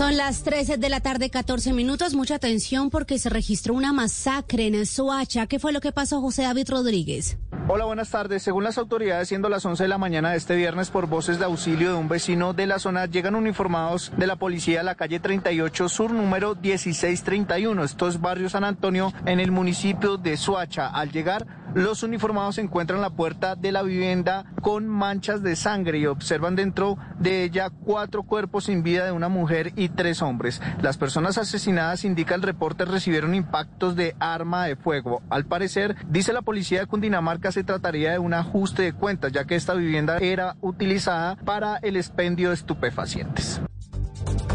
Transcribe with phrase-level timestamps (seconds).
[0.00, 2.14] Son las 13 de la tarde, 14 minutos.
[2.14, 5.46] Mucha atención porque se registró una masacre en Soacha.
[5.46, 7.36] ¿Qué fue lo que pasó, José David Rodríguez?
[7.72, 8.42] Hola, buenas tardes.
[8.42, 11.44] Según las autoridades, siendo las 11 de la mañana de este viernes, por voces de
[11.44, 15.20] auxilio de un vecino de la zona, llegan uniformados de la policía a la calle
[15.20, 17.84] 38 Sur, número 1631.
[17.84, 20.88] Esto es barrio San Antonio, en el municipio de Soacha.
[20.88, 26.06] Al llegar, los uniformados encuentran la puerta de la vivienda con manchas de sangre y
[26.06, 30.60] observan dentro de ella cuatro cuerpos sin vida de una mujer y tres hombres.
[30.82, 35.22] Las personas asesinadas, indica el reporte, recibieron impactos de arma de fuego.
[35.30, 39.44] Al parecer, dice la policía de Cundinamarca, se trataría de un ajuste de cuentas, ya
[39.44, 43.60] que esta vivienda era utilizada para el expendio de estupefacientes.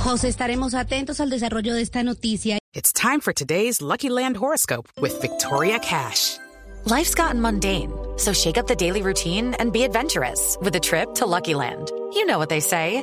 [0.00, 2.58] José, estaremos atentos al desarrollo de esta noticia.
[2.74, 6.38] It's time for today's Lucky Land horoscope with Victoria Cash.
[6.86, 11.14] Life's gotten mundane, so shake up the daily routine and be adventurous with a trip
[11.16, 11.90] to Lucky Land.
[12.14, 13.02] You know what they say.